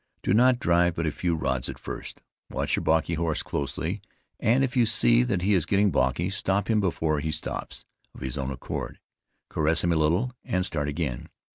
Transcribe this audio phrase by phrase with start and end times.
[0.23, 4.01] Do not drive but a few rods at first; watch your balky horse closely,
[4.39, 7.85] and if you see that he is getting balky, stop him before he stops
[8.15, 8.97] of his own accord,
[9.47, 11.29] caress him a little, and start again.